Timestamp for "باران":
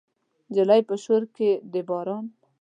1.87-2.25